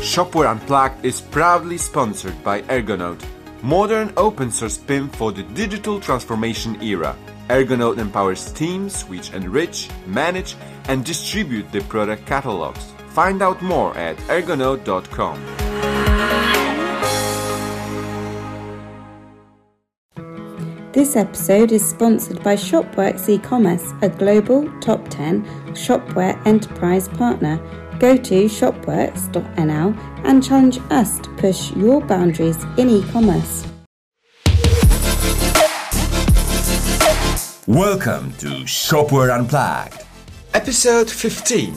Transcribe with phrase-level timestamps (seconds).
[0.00, 3.22] Shopware Unplugged is proudly sponsored by Ergonode,
[3.62, 7.14] modern open source PIM for the digital transformation era.
[7.50, 10.56] Ergonode empowers teams which enrich, manage,
[10.88, 12.92] and distribute the product catalogs.
[13.08, 15.38] Find out more at ergonode.com.
[20.92, 25.44] This episode is sponsored by Shopworks e-commerce, a global top 10
[25.74, 27.60] shopware enterprise partner.
[28.00, 29.94] Go to shopworks.nl
[30.24, 33.66] and challenge us to push your boundaries in e-commerce.
[37.66, 40.06] Welcome to Shopware Unplugged,
[40.54, 41.74] episode 15.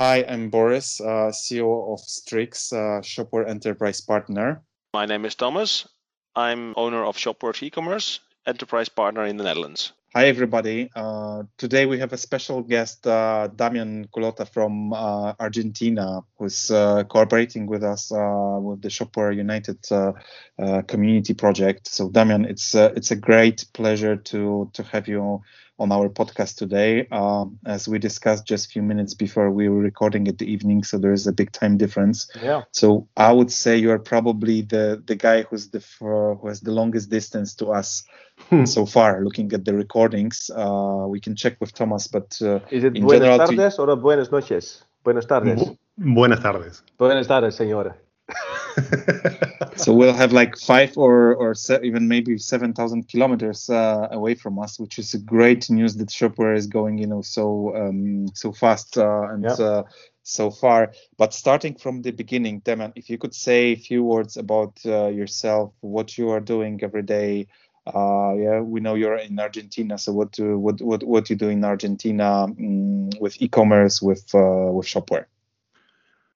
[0.00, 4.64] Hi, I'm Boris, uh, CEO of Strix, uh, Shopware Enterprise Partner.
[4.92, 5.86] My name is Thomas.
[6.34, 9.92] I'm owner of Shopworks e-commerce, enterprise partner in the Netherlands.
[10.12, 10.90] Hi, everybody.
[10.96, 17.04] Uh, today we have a special guest, uh, Damian Culotta from uh, Argentina, who's uh,
[17.04, 21.86] cooperating with us uh, with the Shopware United uh, community project.
[21.86, 25.42] So, Damian, it's it's a great pleasure to to have you
[25.80, 27.08] on our podcast today.
[27.10, 30.84] Um, as we discussed just a few minutes before, we were recording at the evening,
[30.84, 32.30] so there is a big time difference.
[32.42, 32.62] Yeah.
[32.72, 36.60] So I would say you are probably the the guy who's the f- who has
[36.60, 38.04] the longest distance to us
[38.64, 39.24] so far.
[39.24, 43.02] Looking at the recordings, uh, we can check with Thomas, but uh, Is it in
[43.02, 44.84] buenas general, to- tardes or buenas noches?
[45.02, 45.56] Buenas tardes.
[45.64, 45.76] Bu-
[46.14, 46.82] Buenas tardes.
[46.98, 47.96] Buenas tardes, señora.
[49.76, 54.34] so we'll have like five or or se- even maybe seven thousand kilometers uh, away
[54.34, 58.52] from us, which is great news that Shopware is going, you know, so um, so
[58.52, 59.56] fast uh, and Yeah.
[59.60, 59.84] uh,
[60.22, 60.92] so far.
[61.18, 65.08] But starting from the beginning, Damian, if you could say a few words about uh,
[65.08, 67.48] yourself, what you are doing every day.
[67.86, 69.98] Uh, yeah, we know you're in Argentina.
[69.98, 74.70] So what do what what what you do in Argentina mm, with e-commerce with uh,
[74.72, 75.26] with Shopware?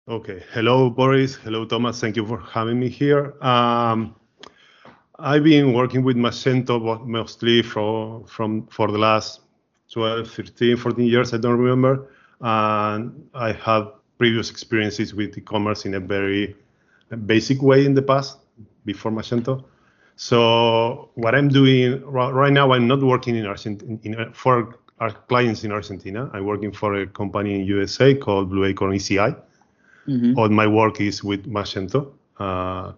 [0.06, 0.42] Okay.
[0.52, 1.34] Hello, Boris.
[1.34, 1.98] Hello, Thomas.
[1.98, 3.42] Thank you for having me here.
[3.42, 4.14] Um,
[5.18, 9.40] I've been working with Magento mostly for, from for the last
[9.90, 11.33] 12, 13, 14 years.
[11.33, 12.11] I don't remember.
[12.42, 13.84] And I had
[14.18, 16.55] previous experiences with e-commerce in a very
[17.24, 18.36] basic way in the past
[18.84, 19.64] before Magento.
[20.17, 25.73] So what I'm doing right now, I'm not working in Argentina for our clients in
[25.73, 26.30] Argentina.
[26.34, 29.34] I'm working for a company in USA called Blue Acorn ECI.
[30.37, 32.13] All my work is with Magento.
[32.39, 32.92] Uh,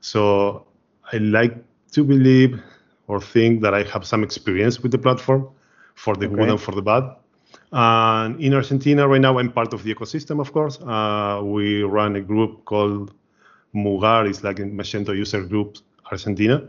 [0.00, 0.66] so
[1.12, 1.56] I like
[1.92, 2.60] to believe
[3.06, 5.48] or think that I have some experience with the platform
[5.94, 7.04] for the good and for the bad.
[7.72, 10.78] And in Argentina right now, I'm part of the ecosystem, of course.
[10.80, 13.12] Uh, we run a group called
[13.74, 14.28] Mugar.
[14.28, 15.78] It's like a Magento user group
[16.10, 16.68] Argentina.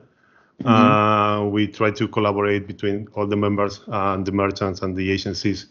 [0.66, 5.68] Uh, we try to collaborate between all the members and the merchants and the agencies,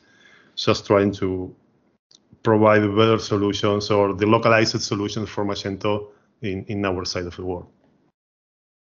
[0.56, 1.55] just trying to
[2.43, 6.09] provide better solutions or the localized solutions for Magento
[6.43, 7.66] in, in our side of the world.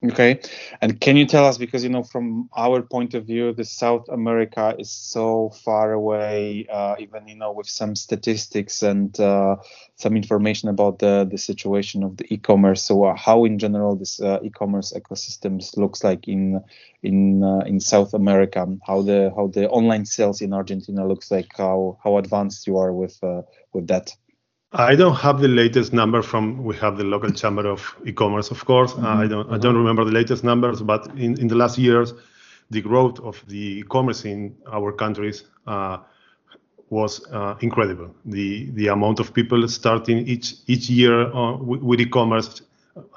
[0.04, 0.40] Okay.
[0.82, 4.06] And can you tell us, because, you know, from our point of view, the South
[4.10, 9.56] America is so far away, uh, even, you know, with some statistics and uh,
[9.94, 12.84] some information about the, the situation of the e-commerce.
[12.84, 16.62] So uh, how in general this uh, e-commerce ecosystems looks like in
[17.02, 21.48] in uh, in South America, how the how the online sales in Argentina looks like,
[21.56, 23.42] how how advanced you are with uh,
[23.72, 24.14] with that.
[24.78, 28.62] I don't have the latest number from we have the local chamber of e-commerce, of
[28.66, 28.92] course.
[28.92, 32.12] Uh, I don't I don't remember the latest numbers, but in, in the last years,
[32.70, 35.98] the growth of the e-commerce in our countries uh,
[36.90, 38.14] was uh, incredible.
[38.26, 42.60] The the amount of people starting each each year uh, with, with e-commerce,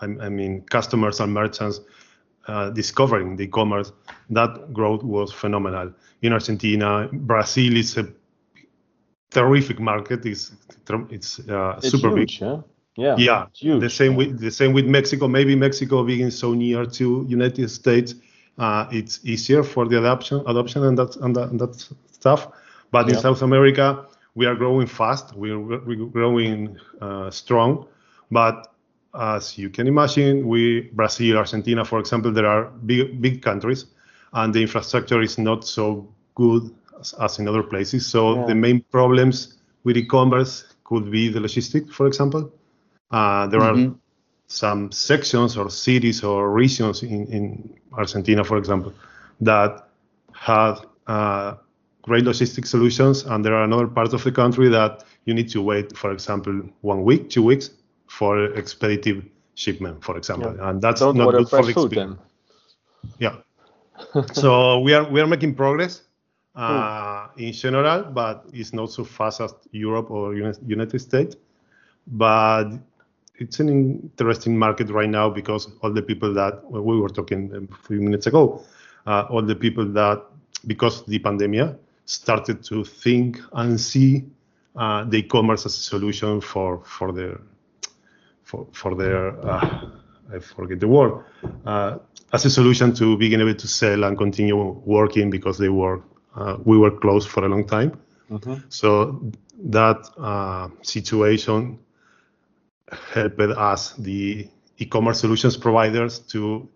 [0.02, 1.82] I, I mean customers and merchants
[2.48, 3.92] uh, discovering the e-commerce,
[4.30, 5.92] that growth was phenomenal.
[6.22, 8.08] In Argentina, Brazil is a
[9.32, 10.26] terrific market.
[10.26, 10.52] It's
[11.10, 12.30] it's, uh, It's super big.
[12.30, 12.62] huge, huh?
[12.96, 13.16] Yeah.
[13.18, 13.82] Yeah, huge.
[13.82, 15.28] the same with the same with Mexico.
[15.28, 18.16] Maybe Mexico being so near to United States,
[18.58, 21.76] uh, it's easier for the adoption, adoption and that and that, and that
[22.12, 22.48] stuff.
[22.92, 24.06] But in South America,
[24.36, 25.36] we are growing fast.
[25.36, 27.86] We're, we're growing uh, strong.
[28.32, 28.74] But
[29.14, 33.86] as you can imagine, we Brazil, Argentina, for example, there are big big countries,
[34.34, 38.06] and the infrastructure is not so good as, as in other places.
[38.08, 38.46] So Yeah.
[38.48, 42.52] the main problems with e-commerce could be the logistics, for example.
[43.12, 43.76] Uh, there are
[44.48, 48.94] some sections or cities or regions in, in Argentina, for example,
[49.42, 49.88] that
[50.34, 51.56] have uh,
[52.02, 55.62] great logistic solutions, and there are another parts of the country that you need to
[55.62, 57.70] wait, for example, one week, two weeks
[58.08, 59.24] for expeditive
[59.56, 61.94] shipment, for example, and that's Don't not good for experience.
[61.94, 62.18] then.
[63.20, 63.36] Yeah.
[64.34, 66.02] so we are we are making progress.
[66.56, 71.36] Uh, in general, but it's not so fast as Europe or United States.
[72.08, 72.72] But
[73.36, 77.70] it's an interesting market right now because all the people that well, we were talking
[77.72, 78.64] a few minutes ago,
[79.06, 80.24] uh, all the people that
[80.68, 81.76] because the pandemic
[82.06, 84.26] started to think and see
[84.76, 87.40] uh, the e-commerce as a solution for for their
[88.44, 89.90] for for their uh,
[90.34, 91.24] I forget the word
[91.66, 91.98] uh,
[92.34, 96.02] as a solution to being able to sell and continue working because they were
[96.36, 98.00] uh, we were closed for a long time.
[98.70, 99.32] So
[99.64, 101.80] that uh, situation
[103.14, 104.48] helped us, the
[104.78, 106.70] e-commerce solutions providers, to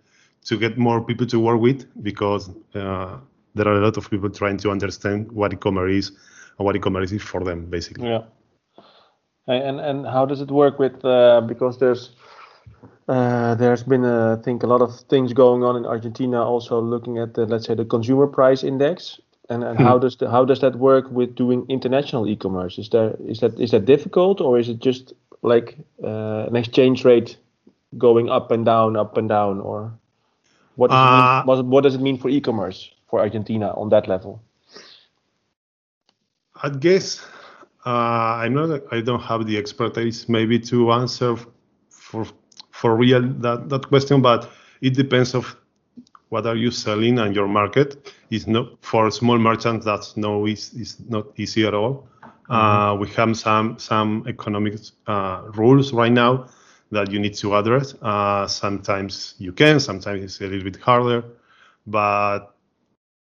[0.46, 3.18] to get more people to work with because uh,
[3.56, 6.12] there are a lot of people trying to understand what e-commerce is
[6.58, 8.10] and what e-commerce is for them, basically.
[8.10, 8.24] Yeah.
[9.48, 12.12] And and how does it work with uh, because there's
[13.08, 16.82] uh, there's been uh, I think a lot of things going on in Argentina also
[16.82, 19.20] looking at the let's say the consumer price index
[19.54, 23.16] and, and how does the, how does that work with doing international e-commerce is there
[23.28, 27.38] is that is that difficult or is it just like uh, an exchange rate
[27.98, 29.92] going up and down up and down or
[30.76, 33.90] what does, it Uh, mean, what, what does it mean for e-commerce for Argentina on
[33.90, 34.42] that level
[36.64, 37.26] I guess
[37.86, 37.90] uh,
[38.44, 38.82] I'm not.
[38.92, 41.36] I don't have the expertise maybe to answer
[41.90, 42.26] for
[42.72, 44.50] for real that that question, but
[44.82, 45.56] it depends of
[46.34, 47.90] what are you selling and your market.
[48.32, 49.86] Is not for small merchants.
[49.86, 51.94] That's no is is not easy at all.
[52.50, 54.76] Uh, we have some some economic
[55.08, 56.48] uh, rules right now
[56.92, 57.94] that you need to address.
[58.02, 61.24] Uh, sometimes you can, sometimes it's a little bit harder,
[61.86, 62.40] but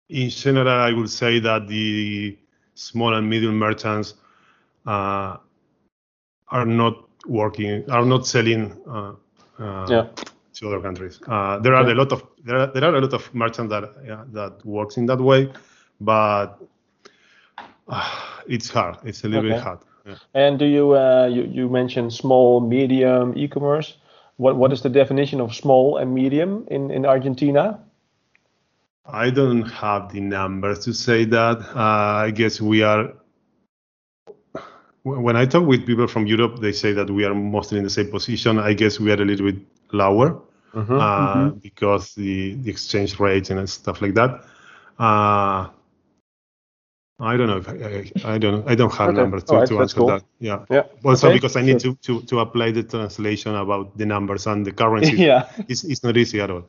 [0.09, 2.39] in general, I would say that the
[2.75, 4.15] small and medium merchants
[4.87, 5.37] uh,
[6.49, 6.95] are not
[7.27, 9.13] working, are not selling uh,
[9.59, 10.07] uh, Yeah.
[10.55, 11.21] to other countries.
[11.27, 13.85] Uh, there are a lot of there are, there are a lot of merchants that
[14.05, 15.53] yeah, that works in that way,
[16.01, 16.59] but
[17.89, 18.11] uh,
[18.49, 18.97] it's hard.
[19.05, 19.79] It's a little bit hard.
[20.07, 20.17] Yeah.
[20.35, 23.97] And do you uh, you you mentioned small, medium e-commerce?
[24.37, 27.81] What what is the definition of small and medium in in Argentina?
[29.07, 31.59] I don't have the numbers to say that.
[31.75, 33.13] Uh, I guess we are.
[35.05, 37.91] When I talk with people from Europe, they say that we are mostly in the
[37.91, 38.61] same position.
[38.61, 39.61] I guess we are a little bit
[39.93, 40.41] lower
[40.75, 44.45] uh, because the, the exchange rates and stuff like that.
[44.99, 45.69] Uh,
[47.21, 49.21] I don't know if I, I, I don't I don't have Okay.
[49.21, 50.07] numbers to, Alright, to answer cool.
[50.09, 50.25] that.
[50.41, 50.65] Yeah.
[50.71, 50.83] Yeah.
[51.05, 51.37] Also Okay.
[51.37, 55.17] because I need to, to, to apply the translation about the numbers and the currency.
[55.17, 55.49] yeah.
[55.69, 56.69] It's, it's not easy at all.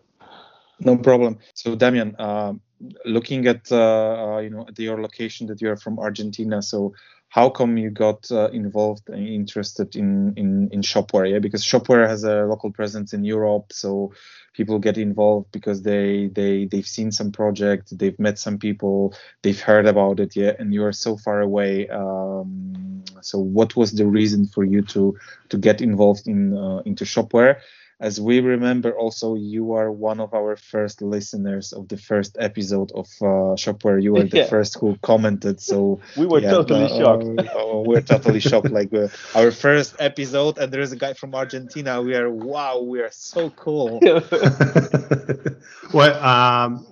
[0.80, 1.40] No problem.
[1.54, 2.62] So, Damian, um,
[3.06, 6.94] looking at uh, uh, you know at your location that you are from Argentina, so
[7.34, 11.32] how come you got uh, involved and interested in, in in Shopware?
[11.32, 14.14] Yeah, because Shopware has a local presence in Europe, so
[14.54, 19.60] people get involved because they they they've seen some project, they've met some people, they've
[19.60, 20.36] heard about it.
[20.36, 21.90] Yeah, and you are so far away.
[21.90, 25.18] Um, so, what was the reason for you to
[25.50, 27.56] to get involved in uh, into Shopware?
[28.04, 32.92] As we remember also you are one of our first listeners of the first episode
[32.94, 34.52] of uh, shopware you were the Yeah.
[34.52, 37.30] first who commented so We were yeah, totally uh, shocked.
[37.40, 42.02] uh, we're totally shocked like uh, our first episode and there's a guy from argentina
[42.02, 44.08] we are wow we are so cool
[45.94, 46.88] well, um,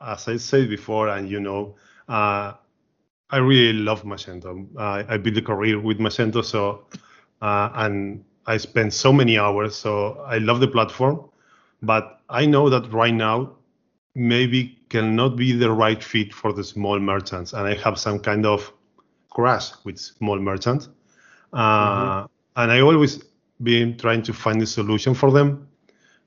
[0.00, 1.76] as I said before, and you know,
[2.08, 2.54] uh,
[3.30, 4.66] I really love Magento.
[4.76, 6.86] Uh, I built a career with Magento, so
[7.42, 9.76] uh, and I spent so many hours.
[9.76, 11.20] So I love the platform,
[11.82, 13.56] but I know that right now
[14.14, 18.46] maybe cannot be the right fit for the small merchants, and I have some kind
[18.46, 18.72] of
[19.30, 20.88] crash with small merchants.
[21.52, 22.26] Uh,
[22.56, 23.22] And I always
[23.62, 25.68] been trying to find a solution for them.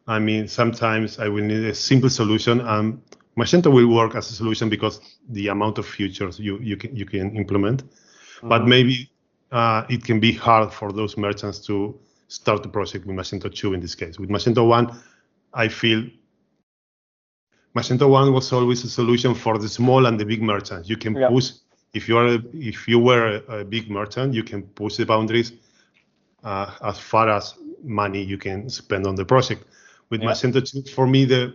[0.07, 2.61] I mean, sometimes I will need a simple solution.
[2.61, 3.01] Um,
[3.37, 7.05] Magento will work as a solution because the amount of features you you can you
[7.05, 7.83] can implement,
[8.43, 9.09] but maybe
[9.51, 11.99] uh, it can be hard for those merchants to
[12.31, 14.17] start the project with Magento 2 in this case.
[14.17, 14.89] With Magento 1,
[15.53, 16.07] I feel
[17.75, 20.89] Magento 1 was always a solution for the small and the big merchants.
[20.89, 21.27] You can Yeah.
[21.29, 21.51] push
[21.93, 25.51] if you are if you were a, a big merchant, you can push the boundaries
[26.43, 29.65] uh, as far as money you can spend on the project.
[30.09, 30.31] With Yeah.
[30.31, 31.53] Magento 2, for me, the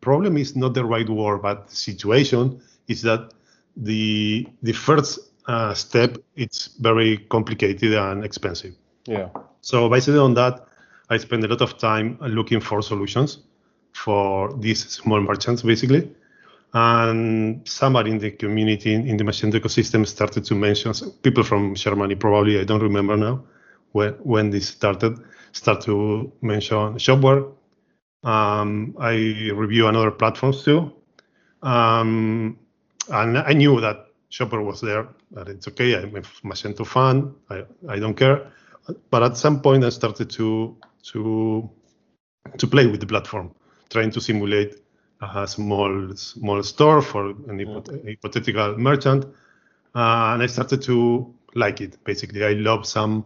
[0.00, 3.32] problem is not the right word, but the situation is that
[3.76, 8.74] the the first uh, step it's very complicated and expensive.
[9.06, 9.28] Yeah.
[9.62, 10.66] So basically on that,
[11.08, 13.38] I spend a lot of time looking for solutions
[13.92, 16.10] for these small merchants, basically.
[16.74, 20.92] And somebody in the community, in the Magento ecosystem, started to mention
[21.22, 23.44] people from Germany, probably I don't remember now
[23.92, 25.18] when when this started,
[25.52, 27.52] start to mention Shopware.
[28.24, 29.14] Um, I
[29.54, 30.92] review another platforms too.
[31.62, 32.58] Um,
[33.08, 35.08] and I knew that Shopware was there.
[35.32, 35.94] That it's okay.
[35.94, 37.34] I'm a Magento fan.
[37.50, 38.50] I, I don't care.
[39.10, 40.76] But at some point, I started to
[41.12, 41.70] to
[42.58, 43.54] to play with the platform,
[43.90, 44.82] trying to simulate
[45.20, 49.24] a small small store for an hypot- hypothetical merchant,
[49.94, 52.02] uh, and I started to like it.
[52.04, 53.24] Basically, I love some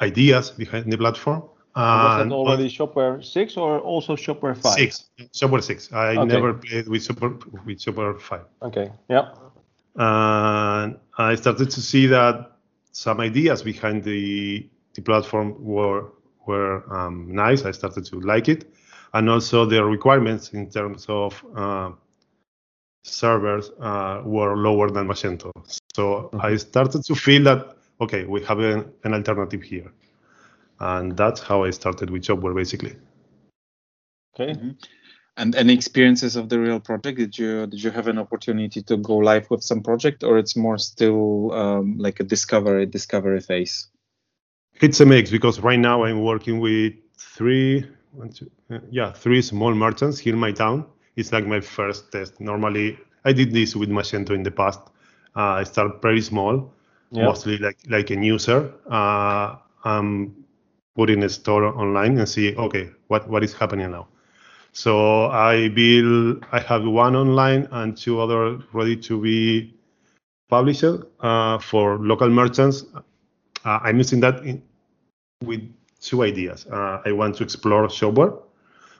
[0.00, 1.42] ideas behind the platform.
[1.76, 4.74] Was And that already Shopware 6 or also Shopware 5?
[4.74, 5.90] six, Shopware six.
[5.92, 6.24] I Okay.
[6.26, 8.44] never played with Shopware with Shopware five.
[8.62, 8.90] Okay.
[9.08, 9.30] Yeah.
[9.96, 12.51] and I started to see that
[12.92, 16.12] some ideas behind the the platform were
[16.46, 17.64] were um, nice.
[17.64, 18.72] I started to like it,
[19.14, 21.90] and also the requirements in terms of uh,
[23.04, 25.50] servers uh, were lower than Magento.
[25.94, 29.90] So I started to feel that okay, we have an, an alternative here,
[30.80, 32.96] and that's how I started with Shopware basically.
[34.34, 34.54] Okay.
[35.36, 37.18] And any experiences of the real project?
[37.18, 40.56] Did you did you have an opportunity to go live with some project, or it's
[40.56, 43.88] more still um, like a discovery discovery phase?
[44.80, 49.40] It's a mix because right now I'm working with three, one, two, uh, yeah, three
[49.40, 50.84] small merchants here in my town.
[51.16, 52.40] It's like my first test.
[52.40, 54.80] Normally, I did this with Magento in the past.
[55.34, 56.74] Uh, I start very small,
[57.10, 57.24] Yeah.
[57.24, 58.70] mostly like like a user.
[58.90, 60.34] Uh, I'm
[60.94, 64.08] putting a store online and see, okay, what what is happening now.
[64.72, 69.74] So I build, I have one online and two other ready to be
[70.48, 70.84] published
[71.20, 72.84] uh, for local merchants.
[73.64, 74.62] Uh, I'm using that in,
[75.44, 75.60] with
[76.00, 76.66] two ideas.
[76.66, 78.42] Uh, I want to explore Shopware,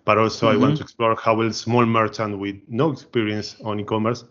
[0.04, 4.24] but also I want to explore how a small merchant with no experience on e-commerce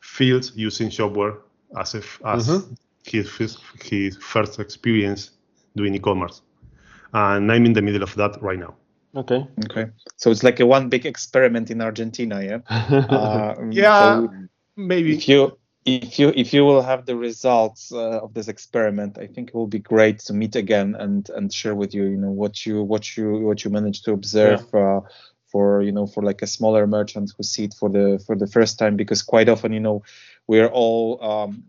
[0.00, 1.36] feels using Shopware
[1.78, 2.46] as if as
[3.04, 5.30] his, his his first experience
[5.76, 6.40] doing e-commerce.
[7.12, 8.76] And I'm in the middle of that right now.
[9.14, 9.46] Okay.
[9.64, 9.86] Okay,
[10.16, 12.58] so it's like a one big experiment in Argentina, yeah.
[13.08, 14.28] Uh, Yeah, so
[14.76, 19.18] maybe if you if you if you will have the results uh, of this experiment,
[19.18, 22.16] I think it will be great to meet again and and share with you, you
[22.16, 24.62] know, what you what you what you managed to observe.
[24.74, 25.00] Uh,
[25.50, 28.46] for you know for like a smaller merchant who see it for the for the
[28.46, 30.00] first time because quite often you know
[30.46, 31.64] we're all um,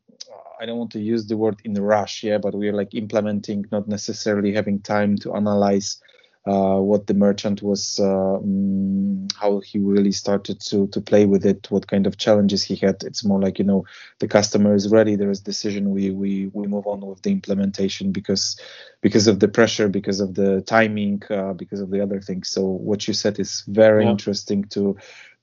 [0.61, 3.87] I don't want to use the word in rush, yeah, but we're like implementing, not
[3.87, 5.99] necessarily having time to analyze
[6.45, 11.45] uh, what the merchant was, uh, mm, how he really started to to play with
[11.45, 13.03] it, what kind of challenges he had.
[13.03, 13.85] It's more like you know
[14.19, 18.11] the customer is ready, there is decision, we we we move on with the implementation
[18.11, 18.57] because
[19.01, 22.49] because of the pressure, because of the timing, uh, because of the other things.
[22.49, 24.09] So what you said is very Yeah.
[24.09, 24.95] interesting to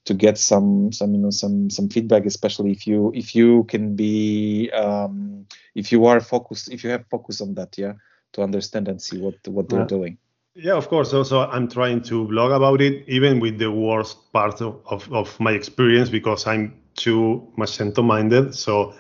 [0.04, 3.94] to get some some you know some some feedback especially if you if you can
[3.96, 7.92] be um if you are focused if you have focus on that yeah
[8.32, 9.90] to understand and see what what they're Yeah.
[9.96, 10.18] doing
[10.60, 11.14] Yeah, of course.
[11.14, 15.38] Also, I'm trying to blog about it, even with the worst part of, of, of
[15.38, 18.56] my experience, because I'm too Magento minded.
[18.56, 18.92] So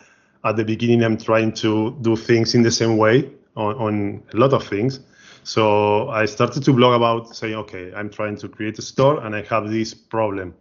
[0.44, 4.36] at the beginning, I'm trying to do things in the same way on, on a
[4.36, 5.00] lot of things.
[5.42, 9.34] So I started to blog about saying, okay, I'm trying to create a store and
[9.34, 10.54] I have this problem.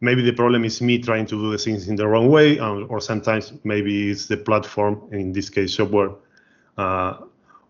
[0.00, 2.84] Maybe the problem is me trying to do the things in the wrong way, or,
[2.84, 6.16] or sometimes maybe it's the platform, in this case, Shopware,
[6.78, 7.18] uh,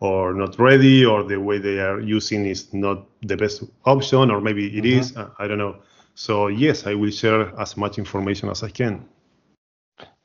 [0.03, 4.41] or not ready or the way they are using is not the best option or
[4.41, 5.77] maybe it is uh, i don't know.
[6.15, 9.05] So yes i will share as much information as i can.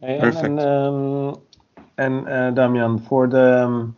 [0.01, 0.45] And, Perfect.
[0.45, 1.41] And, um,
[1.97, 3.95] and uh, Damian, for the um,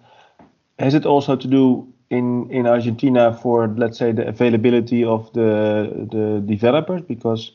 [0.79, 6.07] has it also to do in in Argentina for let's say the availability of the
[6.11, 7.01] the developers?
[7.01, 7.51] Because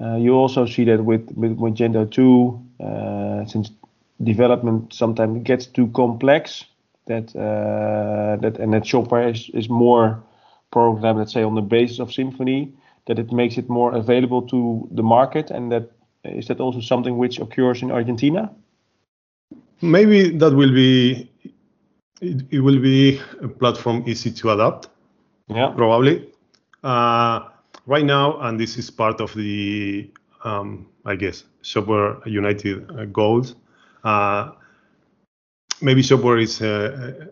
[0.00, 3.70] uh, you also see that with with Magento 2 uh, since
[4.22, 6.64] development sometimes gets too complex
[7.06, 10.22] that uh, that and that Shopware is, is more
[10.70, 12.72] programmed let's say on the basis of Symfony
[13.06, 15.90] that it makes it more available to the market and that
[16.24, 18.50] is that also something which occurs in Argentina?
[19.80, 21.30] maybe that will be
[22.20, 24.88] it, it will be a platform easy to adapt
[25.48, 25.72] Yeah.
[25.76, 26.32] probably
[26.82, 27.40] uh,
[27.86, 30.10] right now and this is part of the
[30.44, 33.54] um, i guess shopware united uh, goals
[34.04, 34.50] uh,
[35.80, 37.28] maybe shopware is a,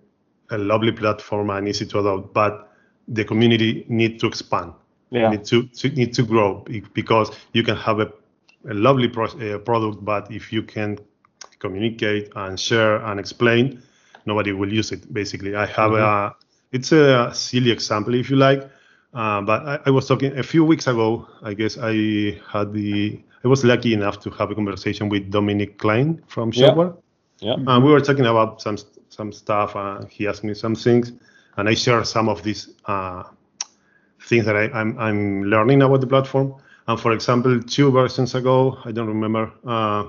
[0.50, 2.70] a lovely platform and easy to adopt but
[3.08, 4.72] the community need to expand
[5.10, 5.30] Yeah.
[5.30, 8.08] need to, to need to grow because you can have a,
[8.68, 10.98] a lovely pro- uh, product but if you can
[11.58, 13.82] communicate and share and explain
[14.26, 16.34] nobody will use it basically i have a
[16.72, 18.62] it's a silly example if you like
[19.14, 23.20] uh, but I, I was talking a few weeks ago i guess i had the
[23.44, 27.00] i was lucky enough to have a conversation with dominic klein from shopware Yeah.
[27.52, 29.76] And we were talking about some some stuff.
[29.76, 31.12] Uh, he asked me some things,
[31.56, 33.24] and I share some of these uh,
[34.22, 36.54] things that I, I'm I'm learning about the platform.
[36.86, 40.04] And for example, two versions ago, I don't remember, uh,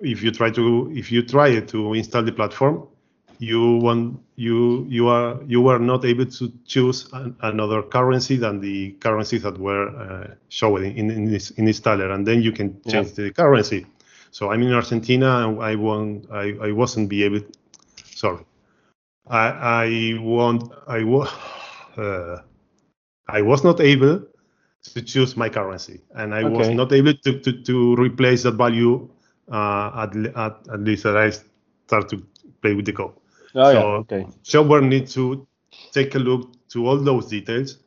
[0.00, 2.88] if you try to if you try to install the platform,
[3.38, 8.60] you want you you are you were not able to choose an, another currency than
[8.60, 12.80] the currencies that were uh, shown in in, this, in installer, and then you can
[12.88, 13.24] change yeah.
[13.24, 13.86] the currency.
[14.30, 17.40] So I'm in Argentina, and I won't I, I wasn't be able.
[18.04, 18.44] Sorry,
[19.26, 21.28] I I won't I was
[21.96, 22.38] uh,
[23.28, 24.22] I was not able
[24.82, 26.56] to choose my currency, and I okay.
[26.56, 29.08] was not able to, to, to replace that value
[29.50, 32.24] uh, at, at at least that I start to
[32.62, 33.14] play with the code.
[33.54, 34.18] Oh, so yeah.
[34.62, 34.86] okay.
[34.88, 35.46] Needs to
[35.92, 37.78] take a look to all those details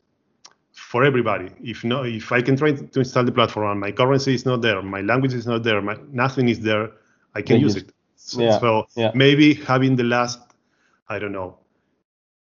[0.90, 1.48] for everybody.
[1.62, 4.60] If no, if I can try to install the platform and my currency is not
[4.60, 6.90] there, my language is not there, my, nothing is there,
[7.36, 7.92] I can use it.
[8.16, 8.58] So, yeah.
[8.58, 9.12] so yeah.
[9.14, 10.40] maybe having the last,
[11.08, 11.58] I don't know,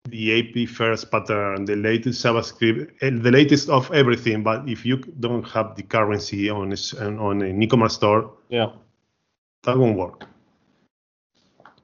[0.08, 4.42] the API first pattern, the latest JavaScript, eh, the latest of everything.
[4.42, 8.72] But if you don't have the currency on a, on an e-commerce store, yeah,
[9.62, 10.26] that won't work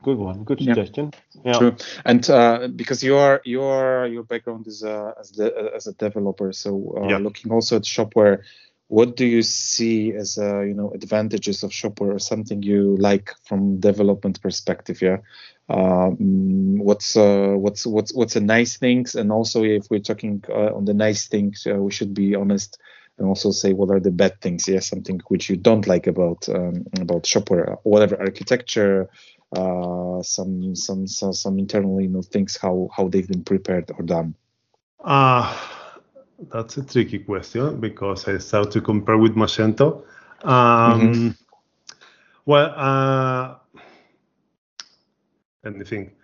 [0.03, 0.45] good one.
[0.45, 1.13] Good suggestion.
[1.35, 1.59] Yeah, yeah.
[1.59, 1.77] true.
[2.05, 6.95] And uh, because your your your background is uh, as the as a developer so
[6.97, 7.19] uh, yeah.
[7.19, 8.43] looking also at shopware
[8.89, 13.31] what do you see as uh, you know advantages of shopware or something you like
[13.45, 15.19] from development perspective yeah?
[15.69, 19.15] Um, what's uh, what's what's what's the nice things?
[19.15, 22.79] And also if we're talking uh, on the nice things uh, we should be honest
[23.19, 24.81] and also say what are the bad things yeah?
[24.81, 29.11] Something which you don't like about um, about shopware whatever architecture
[29.53, 34.05] uh, some, some some some internal you know things how how they've been prepared or
[34.05, 34.35] done?
[35.03, 35.57] Uh,
[36.53, 40.05] that's a tricky question because I start to compare with Magento.
[40.43, 41.29] Um, mm-hmm.
[42.47, 43.57] Well, uh,
[45.65, 46.15] let me think.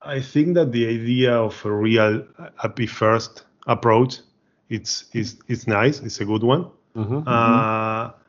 [0.00, 2.24] I think that the idea of a real
[2.62, 4.20] API first approach
[4.68, 6.00] it's is it's nice.
[6.00, 6.70] It's a good one.
[6.96, 8.20] Mm-hmm, uh, mm-hmm.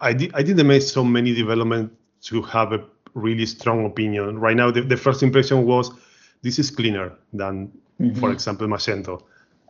[0.00, 1.92] I did I didn't make so many development
[2.22, 4.38] to have a really strong opinion.
[4.38, 5.90] Right now, the, the first impression was
[6.42, 8.18] this is cleaner than, mm-hmm.
[8.18, 9.22] for example, Magento.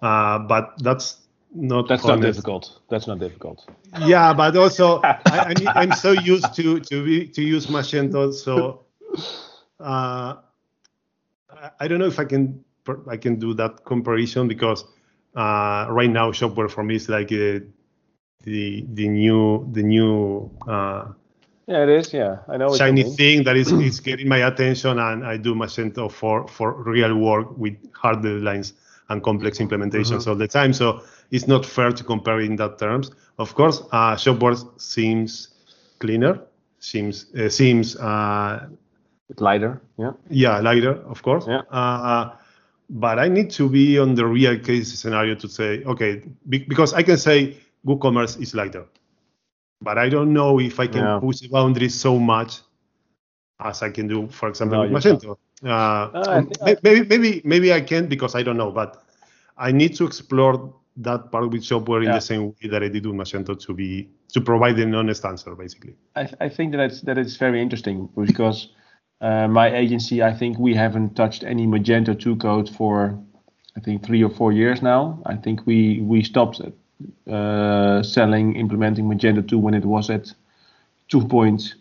[0.02, 1.18] Uh, but that's
[1.54, 2.22] not that's honest.
[2.22, 2.80] not difficult.
[2.88, 3.66] That's not difficult.
[4.06, 8.84] Yeah, but also I, am so used to to be, to use Magento, so
[9.80, 10.36] uh,
[11.78, 12.64] I don't know if I can
[13.08, 14.84] I can do that comparison because
[15.34, 17.62] uh, right now Shopware for me is like a
[18.42, 21.06] the the new the new uh,
[21.66, 25.26] yeah it is yeah I know shiny thing that is is getting my attention and
[25.26, 28.72] I do Magento for for real work with hard deadlines
[29.10, 30.30] and complex implementations mm-hmm.
[30.30, 30.72] all the time.
[30.72, 33.10] So it's not fair to compare in that terms.
[33.38, 35.48] Of course, uh, Shopware seems
[35.98, 36.40] cleaner,
[36.78, 38.68] seems uh, seems uh,
[39.38, 39.80] lighter.
[39.98, 40.12] Yeah.
[40.28, 41.46] Yeah, lighter, of course.
[41.46, 41.62] Yeah.
[41.70, 42.36] Uh,
[42.88, 46.92] but I need to be on the real case scenario to say, okay, be- because
[46.94, 48.86] I can say WooCommerce is lighter.
[49.80, 51.18] But I don't know if I can yeah.
[51.20, 52.60] push the boundaries so much
[53.60, 55.36] as I can do, for example, no, with Magento.
[55.62, 56.42] Uh,
[56.82, 59.04] maybe, maybe, maybe I can because I don't know, but
[59.56, 62.10] I need to explore that part with Shopware yeah.
[62.10, 65.24] in the same way that I did with Magento to be to provide an honest
[65.24, 65.94] answer, basically.
[66.14, 68.68] I, I think that it's, that it's very interesting because
[69.20, 73.18] uh, my agency, I think we haven't touched any Magento 2 code for
[73.76, 75.22] I think three or four years now.
[75.26, 76.60] I think we we stopped
[77.30, 80.32] uh, selling, implementing Magento 2 when it was at
[81.08, 81.74] 2 point,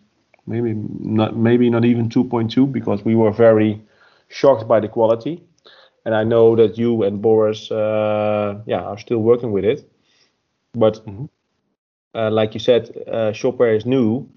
[0.48, 3.82] maybe not, maybe not even 2.2 because we were very
[4.30, 5.44] shocked by the quality.
[6.06, 9.90] And I know that you and Boris, uh, yeah, are still working with it.
[10.74, 11.26] But mm-hmm.
[12.16, 14.30] uh, like you said, uh, Shopware is new,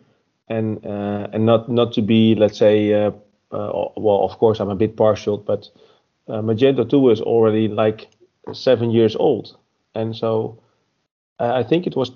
[0.48, 3.10] and uh, and not not to be, let's say, uh,
[3.52, 5.68] uh, well, of course I'm a bit partial, but
[6.28, 8.08] Magento 2 is already like
[8.52, 9.56] seven years old,
[9.94, 10.58] and so
[11.42, 12.11] uh, I think it was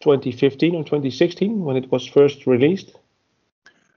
[0.00, 2.92] 2015 or 2016 when it was first released.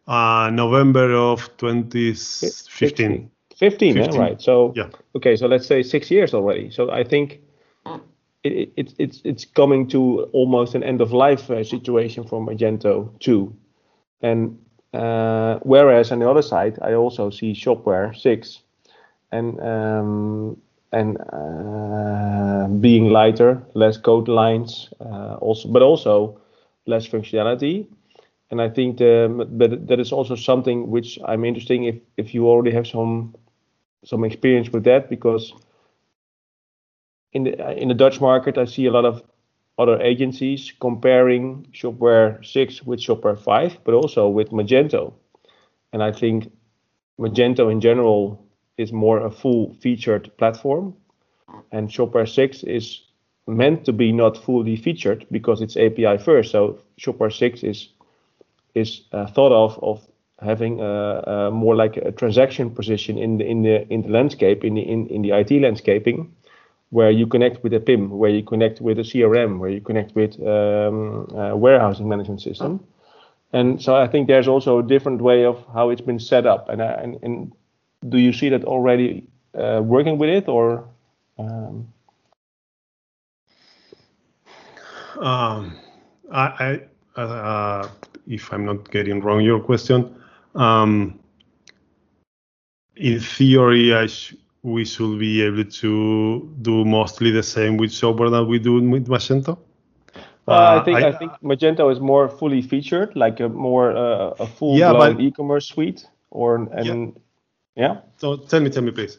[0.07, 3.29] Uh, November of 2015.
[3.55, 4.17] 15, 15 eh?
[4.17, 4.41] right?
[4.41, 4.89] So yeah.
[5.15, 6.71] Okay, so let's say six years already.
[6.71, 7.41] So I think
[8.43, 13.11] it, it, it's it's coming to almost an end of life uh, situation for Magento
[13.19, 13.53] 2,
[14.21, 14.57] and
[14.93, 18.59] uh, whereas on the other side, I also see Shopware 6,
[19.31, 20.57] and um,
[20.91, 26.39] and uh, being lighter, less code lines, uh, also, but also
[26.87, 27.87] less functionality.
[28.51, 32.71] And I think but that is also something which I'm interesting if if you already
[32.71, 33.35] have some
[34.03, 35.53] some experience with that because
[37.33, 39.21] in the in the Dutch market I see a lot of
[39.77, 45.13] other agencies comparing Shopware 6 with Shopware 5, but also with Magento.
[45.93, 46.51] And I think
[47.17, 48.45] Magento in general
[48.79, 50.93] is more a full featured platform.
[51.71, 53.01] and Shopware 6 is
[53.47, 56.51] meant to be not fully featured because it's API first.
[56.51, 57.89] So Shopware 6 is
[58.75, 60.07] is uh, thought of of
[60.41, 64.63] having a, a, more like a transaction position in the in the in the landscape
[64.63, 66.31] in the in, in the IT landscaping,
[66.91, 70.15] where you connect with a PIM, where you connect with a CRM, where you connect
[70.15, 72.79] with um, a warehousing management system.
[73.51, 76.69] And so I think there's also a different way of how it's been set up.
[76.69, 77.51] And and, and
[78.07, 80.87] do you see that already uh, working with it or?
[81.37, 81.91] Um...
[85.19, 85.75] Um,
[86.31, 86.79] I,
[87.17, 87.89] I uh,
[88.27, 90.15] if I'm not getting wrong your question,
[90.55, 91.19] um,
[92.95, 98.43] in theory, sh we should be able to do mostly the same with Shopware that
[98.43, 99.57] we do with Magento.
[100.47, 104.33] Uh, I think I, I, think Magento is more fully featured, like a more uh,
[104.39, 107.21] a full yeah, blown e-commerce suite, or and yeah.
[107.79, 108.01] Yeah.
[108.17, 109.17] So tell me, tell me, please.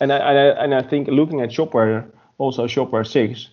[0.00, 2.06] And I, and I and I think looking at Shopware,
[2.38, 3.48] also Shopware six,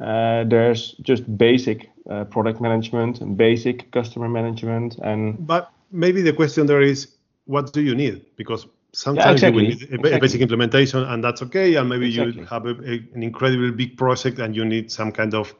[0.00, 6.32] uh, there's just basic uh, product management and basic customer management, and but maybe the
[6.32, 7.08] question there is,
[7.46, 8.24] what do you need?
[8.36, 9.62] Because sometimes yeah, exactly.
[9.64, 10.20] you will need a, exactly.
[10.20, 11.74] basic implementation, and that's okay.
[11.74, 12.40] And maybe exactly.
[12.40, 15.54] you have a, a, an incredibly big project, and you need some kind of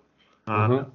[0.46, 0.90] uh, mm-hmm.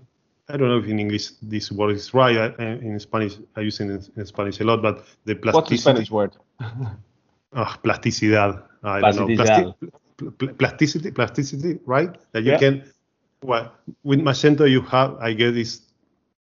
[0.51, 2.53] I don't know if in English this word is right.
[2.59, 5.55] I, in Spanish, I use it in, in, Spanish a lot, but the plasticity.
[5.55, 6.31] What's the Spanish word?
[6.61, 8.63] oh, plasticidad.
[8.83, 9.27] I don't know.
[9.27, 9.91] Plasti-
[10.37, 12.15] pl- plasticity, plasticity, right?
[12.33, 12.59] That you yeah.
[12.59, 12.83] can.
[13.43, 13.71] Well,
[14.03, 15.81] with Magento, you have, I guess, is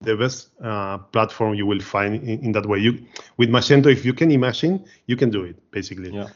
[0.01, 2.79] the best uh, platform you will find in, in, that way.
[2.79, 6.11] You with Magento, if you can imagine, you can do it basically.
[6.11, 6.29] Yeah.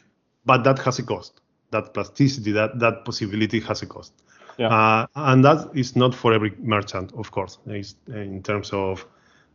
[0.45, 1.41] But that has a cost.
[1.71, 4.13] That plasticity, that that possibility has a cost.
[4.57, 4.67] Yeah.
[4.67, 7.57] Uh, and that is not for every merchant, of course.
[7.67, 9.05] It's in terms of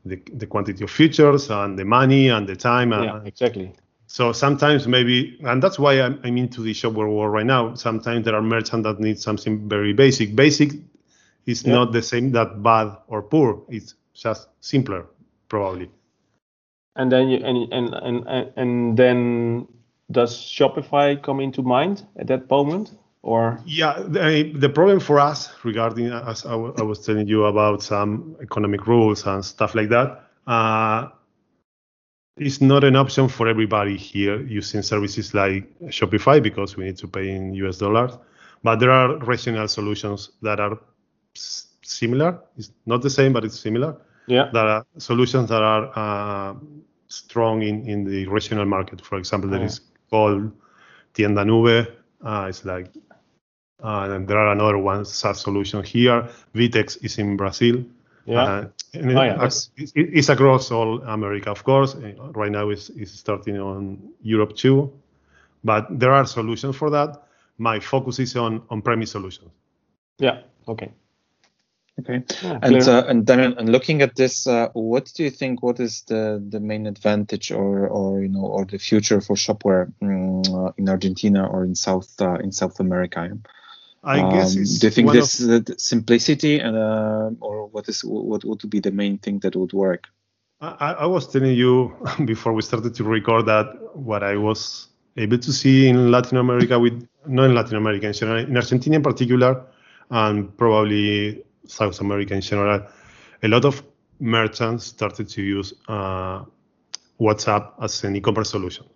[0.05, 2.93] the, the quantity of features and the money and the time.
[2.93, 3.73] And, yeah, exactly.
[4.07, 7.75] So sometimes maybe, and that's why I'm, I'm into the shopware world right now.
[7.75, 10.35] Sometimes there are merchants that need something very basic.
[10.35, 10.73] Basic
[11.47, 11.75] is yeah.
[11.75, 13.63] not the same that bad or poor.
[13.69, 15.07] It's just simpler,
[15.49, 15.91] probably.
[16.97, 19.69] And then you and and and and then
[20.11, 22.91] does Shopify come into mind at that moment?
[23.23, 27.45] Or yeah, the, the problem for us regarding as I, w- I was telling you
[27.45, 31.09] about some economic rules and stuff like that, uh,
[32.39, 37.09] it's not an option for everybody here using services like Shopify because we need to
[37.09, 38.17] pay in US dollars.
[38.63, 40.79] But there are regional solutions that are
[41.35, 42.41] similar.
[42.57, 43.97] It's not the same, but it's similar.
[44.27, 44.49] Yeah.
[44.53, 46.55] There are solutions that are uh,
[47.09, 49.01] strong in, in the regional market.
[49.05, 49.65] For example, there oh.
[49.65, 50.53] is called
[51.15, 51.89] Tienda Nube.
[52.25, 52.89] Uh, it's like,
[53.83, 56.29] and there are another one SaaS solution here.
[56.55, 57.85] VTEX is in Brazil.
[58.27, 58.43] Yeah.
[58.43, 59.45] Uh, and oh, yeah.
[59.45, 61.95] It's, it's, across all America, of course.
[61.95, 64.93] Uh, right now, it's, it's starting on Europe too.
[65.65, 67.23] But there are solutions for that.
[67.59, 69.51] My focus is on on-premise solutions.
[70.19, 70.43] Yeah.
[70.69, 70.93] Okay.
[72.01, 72.23] Okay.
[72.43, 75.63] Yeah, and uh, and Damian, and looking at this, uh, what do you think?
[75.63, 79.93] What is the the main advantage, or or you know, or the future for shopware
[80.01, 83.37] um, in Argentina or in South uh, in South America?
[84.03, 84.55] I um, guess.
[84.55, 88.81] do you think this of, the simplicity, and uh, or what is what would be
[88.81, 90.09] the main thing that would work?
[90.61, 95.39] I, I was telling you before we started to record that what I was able
[95.39, 99.03] to see in Latin America with not in Latin America in general, in Argentina in
[99.03, 99.63] particular,
[100.11, 102.87] and probably South America in general,
[103.43, 103.83] a lot of
[104.19, 106.45] merchants started to use uh,
[107.21, 108.87] WhatsApp as an e-commerce solution.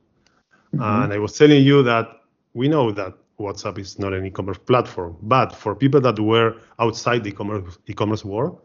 [0.75, 0.83] Mm-hmm.
[0.83, 2.09] And I was telling you that
[2.53, 7.25] we know that WhatsApp is not an e-commerce platform, but for people that were outside
[7.25, 8.61] the e-commerce, e-commerce world,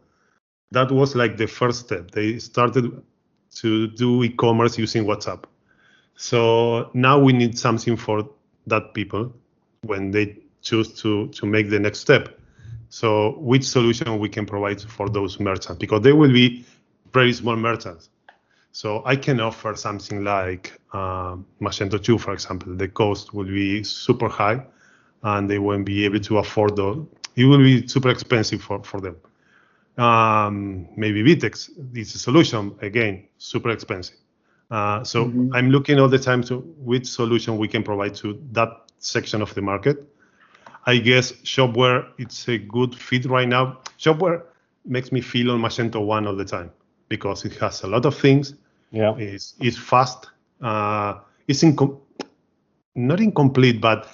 [0.70, 2.10] that was like the first step.
[2.12, 3.02] They started
[3.56, 5.44] to do e-commerce using WhatsApp.
[6.16, 8.28] So now we need something for
[8.66, 9.32] that people
[9.82, 12.38] when they choose to to make the next step.
[12.90, 16.64] So which solution we can provide for those merchants because they will be
[17.12, 18.10] very small merchants.
[18.72, 22.74] So I can offer something like uh, Magento 2, for example.
[22.74, 24.64] The cost will be super high,
[25.22, 27.06] and they won't be able to afford the.
[27.36, 29.16] It will be super expensive for for them.
[29.98, 34.16] Um, maybe VTEX is a solution again, super expensive.
[34.70, 35.52] Uh, so mm-hmm.
[35.52, 39.52] I'm looking all the time to which solution we can provide to that section of
[39.54, 40.06] the market
[40.86, 43.78] I guess Shopware it's a good fit right now.
[43.98, 44.42] Shopware
[44.84, 46.70] makes me feel on Magento one all the time
[47.08, 48.54] because it has a lot of things.
[48.90, 50.30] Yeah, it's it's fast.
[50.60, 52.00] Uh, it's incom-
[52.94, 54.08] not incomplete, but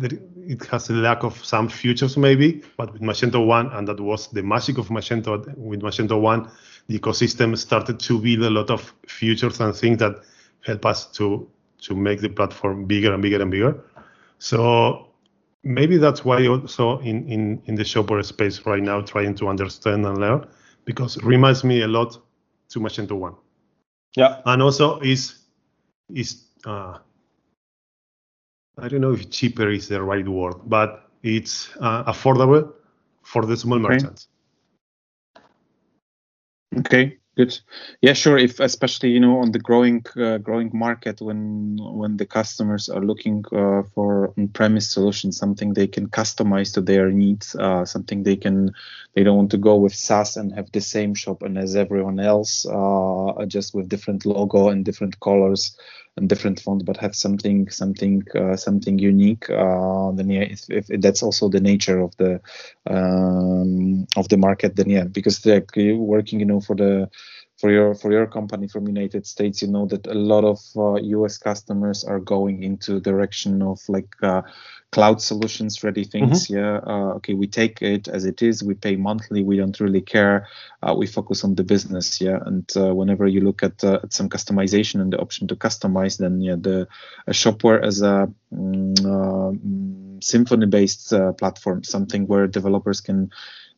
[0.00, 2.62] it has a lack of some features maybe.
[2.76, 5.56] But with Magento one, and that was the magic of Magento.
[5.56, 6.50] With Magento one,
[6.88, 10.16] the ecosystem started to build a lot of features and things that
[10.64, 11.48] help us to
[11.82, 13.82] to make the platform bigger and bigger and bigger.
[14.38, 15.08] So
[15.62, 20.06] maybe that's why also in, in, in the shopware space right now trying to understand
[20.06, 20.46] and learn
[20.84, 22.18] because it reminds me a lot
[22.70, 23.34] to Magento 1.
[24.16, 24.40] Yeah.
[24.44, 25.38] And also is
[26.14, 26.98] is uh,
[28.78, 32.72] I don't know if cheaper is the right word, but it's uh, affordable
[33.22, 33.80] for the small Okay.
[33.80, 34.28] merchants.
[36.78, 37.58] Okay, good.
[38.00, 38.38] Yeah, sure.
[38.38, 43.00] If especially you know on the growing uh, growing market when when the customers are
[43.00, 48.36] looking uh, for on-premise solutions, something they can customize to their needs, uh, something they
[48.36, 48.72] can
[49.14, 52.20] they don't want to go with SaaS and have the same shop and as everyone
[52.20, 55.76] else, uh, just with different logo and different colors
[56.26, 59.48] different font, but have something something uh, something unique.
[59.50, 62.40] Uh, then yeah, if, if that's also the nature of the
[62.88, 65.64] um, of the market, then yeah, because they're
[65.96, 67.08] working, you know, for the
[67.60, 70.94] for your for your company from United States, you know that a lot of uh,
[70.94, 74.42] US customers are going into direction of like uh,
[74.92, 76.48] cloud solutions ready things.
[76.50, 78.62] Yeah, uh, okay, we take it as it is.
[78.62, 79.44] We pay monthly.
[79.44, 80.48] We don't really care.
[80.82, 82.20] Uh, we focus on the business.
[82.20, 85.56] Yeah, and uh, whenever you look at, uh, at some customization and the option to
[85.56, 86.88] customize, then yeah, the
[87.26, 93.30] a shopware as a mm, mm, Symfony-based uh, platform, something where developers can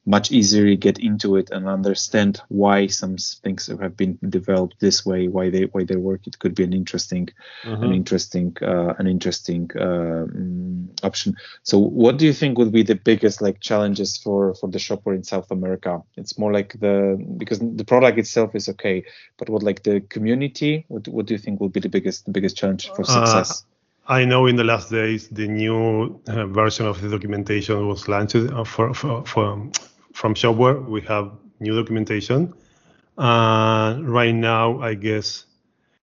[0.04, 5.06] much easier to get into it and understand why some things have been developed this
[5.06, 6.26] way, why they why they work.
[6.26, 7.28] It could be an interesting,
[7.62, 11.36] an interesting, uh, an interesting uh, mm, option.
[11.62, 15.14] So, what do you think would be the biggest like challenges for for the Shopware
[15.14, 16.02] in South America?
[16.16, 19.04] It's more like the because the product itself is okay,
[19.38, 20.84] but what like the community?
[20.88, 23.64] What what do you think would be the biggest the biggest challenge for Uh, success?
[24.08, 28.34] I know in the last days the new uh, version of the documentation was launched
[28.34, 29.70] uh, for, for, for
[30.12, 30.84] from Shopware.
[30.86, 32.52] We have new documentation.
[33.18, 35.46] Uh, right now, I guess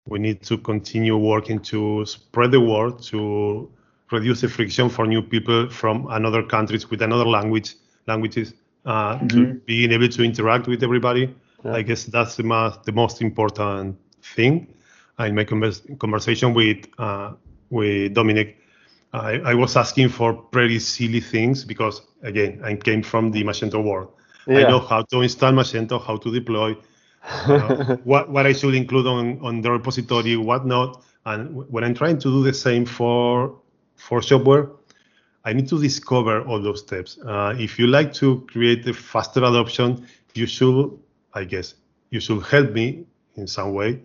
[0.05, 3.71] we need to continue working to spread the word to
[4.11, 7.75] reduce the friction for new people from another countries with another language
[8.07, 8.53] languages
[8.85, 11.33] uh, to being able to interact with everybody.
[11.71, 14.67] I guess that's the most the most important thing.
[15.19, 17.33] In my convers- conversation with uh,
[17.69, 18.57] with Dominic,
[19.13, 23.83] I, I was asking for pretty silly things because again I came from the Magento
[23.83, 24.11] world.
[24.47, 26.75] I know how to install Magento, how to deploy,
[27.23, 31.03] uh, what what I should include on on the repository, what not.
[31.25, 33.55] And when I'm trying to do the same for
[33.95, 34.71] for Shopware,
[35.45, 37.19] I need to discover all those steps.
[37.19, 40.97] Uh, if you like to create a faster adoption, you should,
[41.33, 41.75] I guess,
[42.09, 44.01] you should help me in some way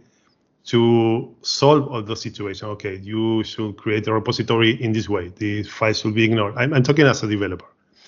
[0.69, 2.69] to solve all those situations.
[2.69, 5.33] Okay, you should create a repository in this way.
[5.37, 6.55] These files should be ignored.
[6.57, 7.65] I'm, I'm talking as a developer.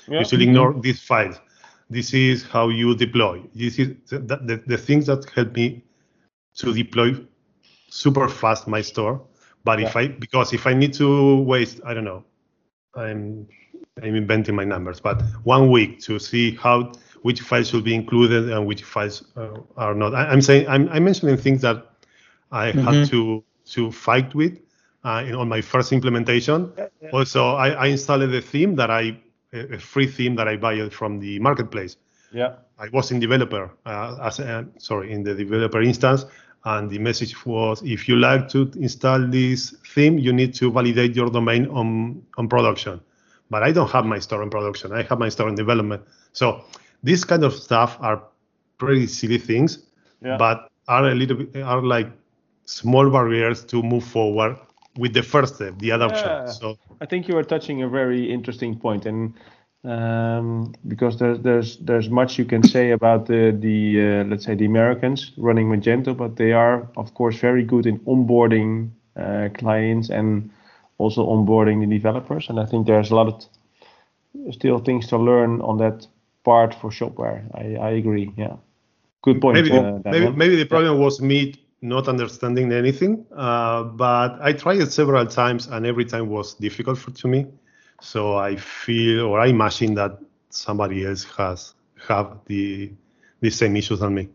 [0.09, 1.37] You should ignore these files.
[1.88, 3.42] This is how you deploy.
[3.55, 5.85] This is the, the, the things that help me
[6.57, 7.14] to deploy
[7.88, 9.23] super fast my store.
[9.64, 12.25] But if I because if I need to waste, I don't know,
[12.94, 13.46] I'm
[14.03, 16.92] I'm inventing my numbers, but one week to see how
[17.23, 20.14] which files should be included and which files uh, are not.
[20.14, 21.89] I, I'm saying I'm, I'm mentioning things that
[22.51, 24.59] I had to to fight with
[25.05, 26.73] uh, in, on my first implementation.
[27.13, 29.17] Also, I, I installed a theme that I
[29.53, 31.97] a free theme that I buy from the marketplace.
[32.33, 32.55] Yeah.
[32.79, 36.25] I was in developer uh, as a, sorry in the developer instance,
[36.65, 41.17] and the message was if you like to install this theme, you need to validate
[41.17, 43.01] your domain on on production.
[43.51, 44.93] But I don't have my store in production.
[44.93, 46.03] I have my store in development.
[46.33, 46.65] So
[47.03, 48.23] these kind of stuff are
[48.79, 49.87] pretty silly things,
[50.23, 50.37] Yeah.
[50.37, 52.09] but are a little bit are like
[52.71, 54.57] small barriers to move forward
[54.97, 56.29] with the first step, the adoption.
[56.29, 56.47] Yeah.
[56.47, 59.35] So I think you are touching a very interesting point, and
[59.85, 64.55] um, because there's there's there's much you can say about the the uh, let's say
[64.55, 70.11] the Americans running Magento, but they are of course very good in onboarding uh, clients
[70.11, 70.51] and
[70.99, 72.49] also onboarding the developers.
[72.49, 76.07] And I think there's a lot of still things to learn on that
[76.45, 77.43] part for Shopware.
[77.55, 78.33] I, I agree.
[78.37, 78.57] Yeah,
[79.23, 79.55] good point.
[79.55, 84.79] maybe uh, maybe, maybe the problem was me not understanding anything uh, but i tried
[84.81, 87.47] it several times and every time was difficult for, to me
[88.01, 90.19] so i feel or i imagine that
[90.51, 91.75] somebody else has
[92.09, 92.93] have the
[93.40, 94.29] the same issues than me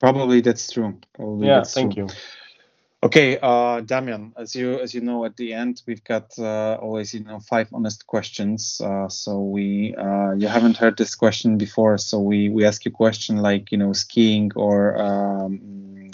[0.00, 0.98] Probably that's true.
[1.14, 1.96] Probably Yeah, that's thank true.
[1.96, 2.08] you.
[3.02, 7.14] Okay, uh, Damian, as you as you know, at the end we've got uh, always
[7.14, 8.80] you know five honest questions.
[8.82, 12.90] Uh, so we uh, you haven't heard this question before, so we we ask you
[12.90, 15.60] a question like you know skiing or um,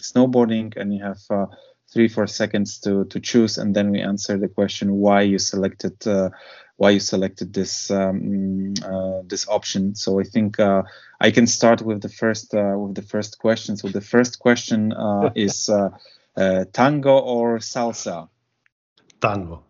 [0.02, 1.46] snowboarding, and you have uh,
[1.92, 6.06] three four seconds to to choose, and then we answer the question why you selected
[6.06, 6.30] uh,
[6.76, 9.94] why you selected this um, uh, this option.
[9.94, 10.82] So I think uh,
[11.20, 13.76] I can start with the first uh, with the first question.
[13.76, 15.68] So the first question uh, is.
[15.68, 15.90] Uh,
[16.36, 18.28] uh, tango or salsa?
[19.20, 19.62] tango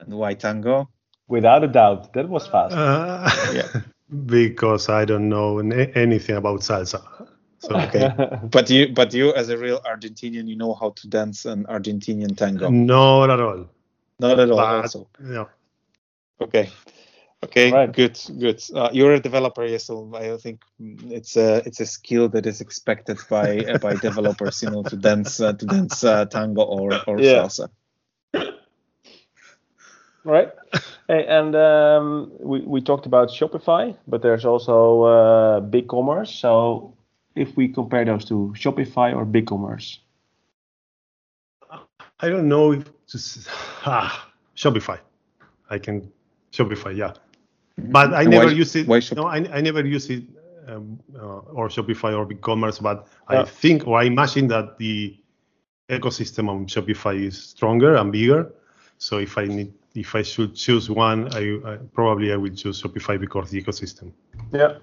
[0.00, 0.88] And why tango?
[1.28, 2.74] Without a doubt, that was fast.
[2.76, 3.28] Uh,
[4.26, 7.02] because I don't know n- anything about salsa.
[7.58, 8.12] So Okay.
[8.50, 12.36] but you, but you, as a real Argentinian, you know how to dance an Argentinian
[12.36, 12.70] tango.
[12.70, 13.66] not at all.
[14.20, 14.56] Not at all.
[14.56, 15.08] But, Also.
[15.22, 15.44] yeah.
[16.40, 16.70] Okay.
[17.44, 17.70] Okay.
[17.72, 17.92] Right.
[17.92, 18.18] Good.
[18.38, 18.62] Good.
[18.74, 19.84] Uh, you're a developer, yes.
[19.84, 23.94] So I think mm, it's a it's a skill that is expected by uh, by
[24.08, 27.44] developers, you know, to dance uh, to dance uh, tango or or Yeah.
[27.44, 27.68] salsa.
[30.24, 30.52] Right.
[31.08, 36.40] Hey, and um, we, we talked about Shopify, but there's also uh, BigCommerce.
[36.40, 36.92] So
[37.38, 39.98] if we compare those to Shopify or BigCommerce?
[42.20, 43.48] I don't know if just
[43.86, 44.98] ah, Shopify.
[45.70, 46.10] I can
[46.52, 47.12] Shopify, yeah.
[47.76, 48.86] But I And never why- use it.
[48.88, 50.24] why Shop- no, I, I never use it
[50.66, 52.82] um, uh, or Shopify or BigCommerce.
[52.82, 53.42] But Yeah.
[53.42, 55.16] I think or I imagine that the
[55.88, 58.52] ecosystem on Shopify is stronger and bigger.
[58.98, 62.82] So if I need, if I should choose one, I, I probably I will choose
[62.82, 64.12] Shopify because the ecosystem.
[64.52, 64.78] Yeah.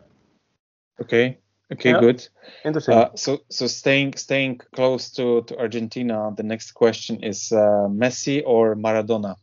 [1.01, 1.37] Okay.
[1.73, 1.91] Okay.
[1.91, 1.99] Yeah.
[1.99, 2.27] Good.
[2.63, 2.93] Interesting.
[2.93, 6.31] Uh, so so staying staying close to to Argentina.
[6.35, 9.35] The next question is uh, Messi or Maradona.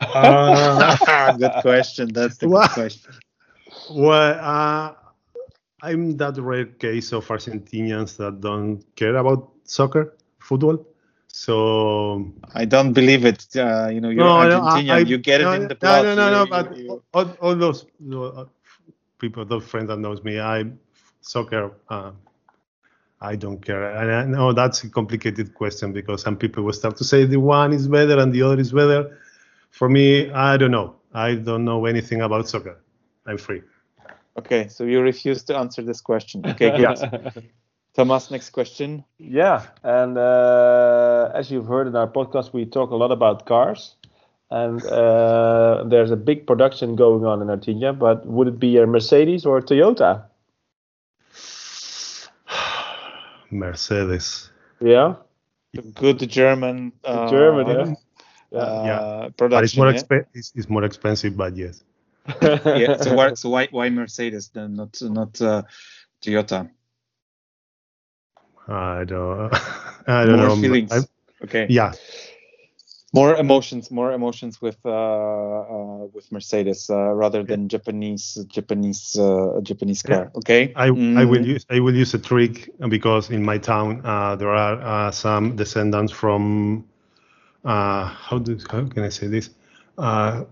[0.00, 2.12] Uh, good question.
[2.12, 2.70] That's the good What?
[2.70, 3.12] question.
[3.90, 4.94] Well, uh,
[5.82, 10.86] I'm that rare case of Argentinians that don't care about soccer, football.
[11.28, 13.46] So I don't believe it.
[13.56, 14.90] Uh, you know, you're no, no, Argentinian.
[14.90, 16.04] I- you get no, it in the no, blood.
[16.04, 18.44] No, no, no, You- but you- you- all, all those uh,
[19.20, 20.64] people, those friends that knows me, I
[21.20, 21.72] soccer.
[21.88, 22.12] Uh,
[23.22, 26.96] I don't care, and I know that's a complicated question because some people will start
[26.96, 29.18] to say the one is better and the other is better.
[29.70, 30.96] For me, I don't know.
[31.12, 32.80] I don't know anything about soccer.
[33.26, 33.62] I'm free.
[34.38, 36.42] Okay, so you refuse to answer this question.
[36.46, 37.52] Okay, good.
[37.94, 39.04] Thomas, next question.
[39.18, 43.96] Yeah, and uh, as you've heard in our podcast, we talk a lot about cars,
[44.50, 47.92] and uh, there's a big production going on in Argentina.
[47.92, 50.24] But would it be a Mercedes or a Toyota?
[53.50, 54.50] Mercedes.
[54.80, 55.14] Yeah,
[55.94, 56.92] Good German.
[57.04, 57.66] Uh, German,
[58.50, 58.58] yeah.
[58.58, 59.28] Uh, Yeah.
[59.38, 59.80] But it's Production.
[59.80, 59.94] more yeah?
[59.94, 60.28] expensive.
[60.34, 61.82] It's, it's more expensive, but yes.
[62.42, 62.96] yeah.
[62.98, 65.62] So why so why why Mercedes then not not uh,
[66.22, 66.70] Toyota?
[68.68, 69.52] I don't.
[70.06, 70.56] I don't More know.
[70.56, 70.92] feelings.
[70.92, 71.06] I-
[71.42, 71.66] Okay.
[71.70, 71.94] yeah.
[73.12, 73.90] More emotions.
[73.90, 80.16] More emotions with uh, uh with Mercedes uh, rather than Japanese Japanese uh, Japanese Yeah.
[80.16, 80.30] car.
[80.36, 80.72] Okay.
[80.76, 84.36] I, I will Mm, use I will use a trick because in my town uh,
[84.36, 86.84] there are uh, some descendants from
[87.64, 89.50] uh, how do how can I say this?
[89.98, 90.44] Uh,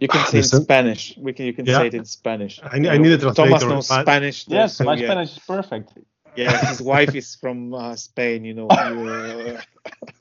[0.00, 1.14] You can say it in Spanish.
[1.18, 1.78] We can you can Yeah.
[1.78, 2.60] say it in Spanish.
[2.62, 4.48] I need- I need a Thomas knows Spanish.
[4.48, 5.06] yes, my yeah.
[5.08, 5.92] Spanish is perfect.
[6.34, 8.44] Yeah, his wife is from uh, Spain.
[8.44, 9.58] You know, you, uh,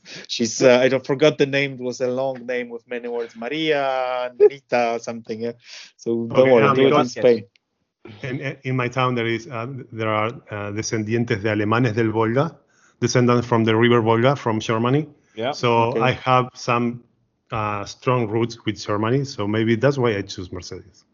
[0.28, 1.73] she's uh, I don't forgot the name.
[1.73, 5.41] It was a long name with many words, Maria, Anita, or something.
[5.41, 5.54] Yeah.
[5.97, 7.45] So don't Okay, worry, um, do it in Spain.
[8.23, 12.58] in, in my town there is uh, there are uh, descendientes de alemanes del Volga,
[12.99, 15.08] descendants from the river Volga from Germany.
[15.34, 15.56] Yeah.
[15.56, 15.99] So Okay.
[15.99, 17.04] I have some
[17.52, 19.26] uh, strong roots with Germany.
[19.26, 21.06] So maybe that's why I choose Mercedes.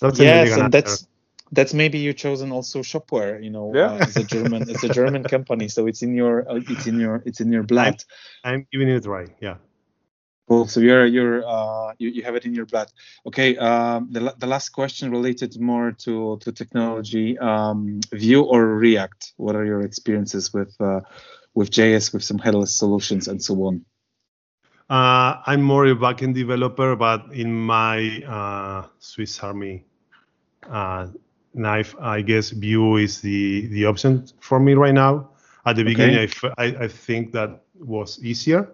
[0.00, 1.08] That's a Yes, and that's
[1.52, 3.42] that's maybe you chosen also Shopware.
[3.42, 3.92] You know, Yeah.
[3.92, 6.98] uh, it's a German, it's a German company, so it's in your, uh, it's in
[7.00, 8.02] your, it's in your blood.
[8.44, 9.26] I'm giving it a try.
[9.40, 9.56] Yeah.
[10.48, 10.68] Cool.
[10.68, 12.88] So you're you're uh you, you have it in your blood.
[13.26, 13.56] Okay.
[13.56, 17.36] Um, the the last question related more to to technology.
[17.38, 19.32] Um, Vue or React?
[19.38, 21.00] What are your experiences with uh,
[21.54, 23.84] with JS, with some headless solutions and so on?
[24.88, 29.84] Uh, I'm more a backend developer, but in my uh, Swiss Army
[30.70, 31.08] uh,
[31.56, 35.30] knife, I guess Vue is the the option for me right now.
[35.64, 38.68] At the beginning, I, f- I, I think that was easier,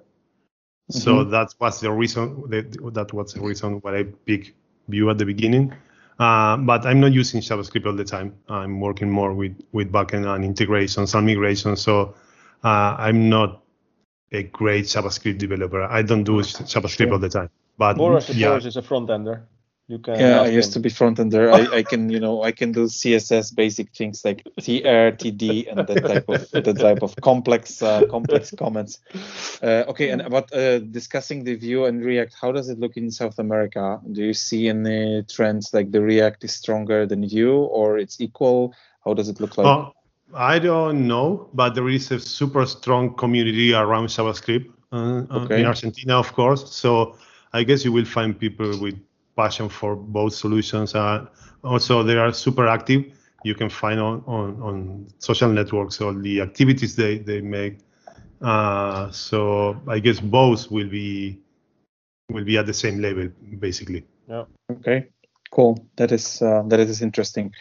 [0.90, 4.52] so that was the reason that, that was the reason why I picked
[4.88, 5.72] Vue at the beginning.
[6.18, 8.34] Uh, but I'm not using JavaScript all the time.
[8.48, 11.80] I'm working more with with backend and integrations and migrations.
[11.80, 12.14] So
[12.62, 13.62] uh, I'm not
[14.32, 15.82] a great JavaScript developer.
[15.82, 17.50] I don't do JavaScript all the time.
[17.78, 19.48] But Boris, of yeah, course, is a front ender.
[19.92, 20.18] You can.
[20.18, 21.52] Yeah, I ask used to be front ender.
[21.52, 25.86] I, I can, you know, I can do CSS basic things like TR, TD, and
[25.86, 29.00] that type of that type of complex uh, complex comments.
[29.62, 33.10] Uh, okay, and about uh, discussing the Vue and React, how does it look in
[33.10, 34.00] South America?
[34.10, 38.72] Do you see any trends like the React is stronger than Vue, or it's equal?
[39.04, 39.66] How does it look like?
[39.66, 39.92] Oh,
[40.32, 45.60] I don't know, but there is a super strong community around JavaScript uh, uh, Okay.
[45.60, 46.72] in Argentina, of course.
[46.72, 47.18] So
[47.52, 48.98] I guess you will find people with
[49.36, 50.94] passion for both solutions.
[50.94, 51.26] Uh,
[51.64, 53.04] also, they are super active.
[53.44, 57.78] You can find on, on, on social networks all the activities they, they make.
[58.40, 61.40] Uh, so I guess both will be
[62.30, 63.28] will be at the same level,
[63.58, 64.04] basically.
[64.28, 64.44] Yeah.
[64.70, 65.08] Okay,
[65.50, 65.86] cool.
[65.96, 67.52] That is uh, that is interesting.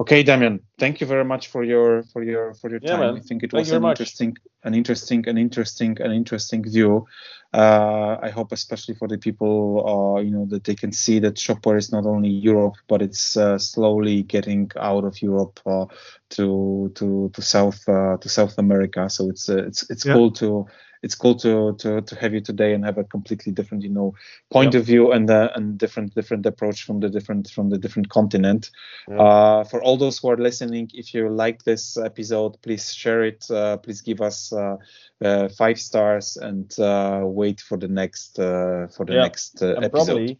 [0.00, 3.00] Okay, Damian, thank you very much for your for your for your Yeah, time.
[3.00, 3.16] man.
[3.16, 3.98] I think it Thank was an much.
[3.98, 7.06] interesting, an interesting, an interesting, an interesting view.
[7.52, 9.82] Uh, I hope, especially for the people,
[10.16, 13.36] uh, you know, that they can see that Shopware is not only Europe, but it's
[13.36, 15.86] uh, slowly getting out of Europe uh,
[16.30, 19.10] to to to South uh, to South America.
[19.10, 20.12] So it's uh, it's it's Yeah.
[20.14, 20.66] cool to
[21.02, 24.14] it's cool to, to to have you today and have a completely different you know
[24.50, 24.80] point Yep.
[24.80, 28.70] of view and uh, and different different approach from the different from the different continent
[29.08, 29.18] Yeah.
[29.20, 33.44] uh, for all those who are listening if you like this episode please share it
[33.50, 34.76] uh, please give us uh,
[35.24, 39.22] uh, five stars and uh, wait for the next uh, for the Yeah.
[39.22, 40.38] next uh, And episode probably,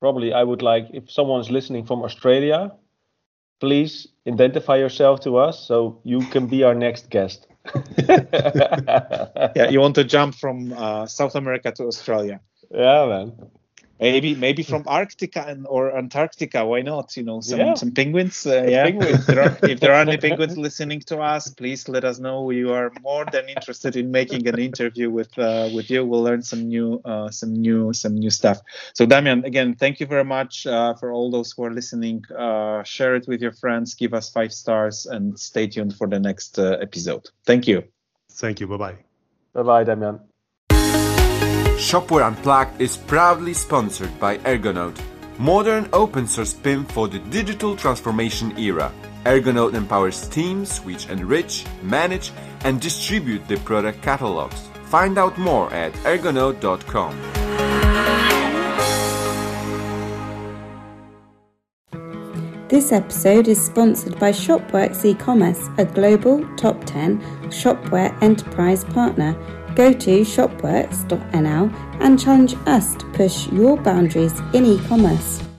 [0.00, 2.72] probably I would like if someone's listening from Australia,
[3.60, 7.46] please identify yourself to us so you can be our next guest.
[9.56, 12.40] yeah you want to jump from uh, south america to australia
[12.70, 13.32] Yeah, man.
[14.02, 17.74] Maybe maybe from arctica and or antarctica why not you know some Yeah.
[17.74, 19.20] some penguins uh, yeah penguins.
[19.20, 22.42] if, there are, if there are any penguins listening to us please let us know
[22.42, 26.42] we are more than interested in making an interview with uh, with you we'll learn
[26.42, 28.58] some new uh, some new some new stuff
[28.94, 32.82] so damian again thank you very much uh, for all those who are listening uh,
[32.82, 36.58] share it with your friends give us five stars and stay tuned for the next
[36.58, 37.82] uh, episode thank you
[38.34, 38.66] Thank you.
[38.66, 38.96] Bye bye.
[39.52, 41.11] Bye bye, Damian.
[41.82, 44.96] Shopware Unplugged is proudly sponsored by Ergonode,
[45.36, 48.92] modern open source PIM for the digital transformation era.
[49.24, 52.30] Ergonode empowers teams which enrich, manage,
[52.62, 54.68] and distribute the product catalogs.
[54.84, 57.18] Find out more at ergonode.com.
[62.68, 67.20] This episode is sponsored by Shopworks e-commerce, a global top 10
[67.50, 69.36] shopware enterprise partner.
[69.74, 75.51] Go to shopworks.nl and challenge us to push your boundaries in e-commerce.